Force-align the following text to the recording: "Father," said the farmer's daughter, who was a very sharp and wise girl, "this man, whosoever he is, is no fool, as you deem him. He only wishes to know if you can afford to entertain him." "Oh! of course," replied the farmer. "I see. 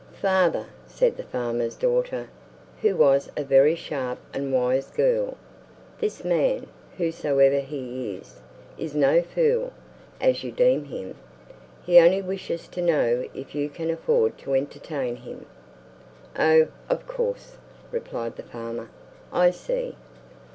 "Father," 0.19 0.65
said 0.87 1.15
the 1.15 1.21
farmer's 1.21 1.75
daughter, 1.75 2.27
who 2.81 2.97
was 2.97 3.29
a 3.37 3.43
very 3.43 3.75
sharp 3.75 4.17
and 4.33 4.51
wise 4.51 4.89
girl, 4.89 5.37
"this 5.99 6.23
man, 6.25 6.65
whosoever 6.97 7.59
he 7.59 8.15
is, 8.17 8.39
is 8.79 8.95
no 8.95 9.21
fool, 9.21 9.71
as 10.19 10.43
you 10.43 10.51
deem 10.51 10.85
him. 10.85 11.15
He 11.85 11.99
only 11.99 12.23
wishes 12.23 12.67
to 12.69 12.81
know 12.81 13.29
if 13.35 13.53
you 13.53 13.69
can 13.69 13.91
afford 13.91 14.39
to 14.39 14.55
entertain 14.55 15.17
him." 15.17 15.45
"Oh! 16.35 16.69
of 16.89 17.05
course," 17.05 17.57
replied 17.91 18.37
the 18.37 18.41
farmer. 18.49 18.89
"I 19.31 19.51
see. 19.51 19.97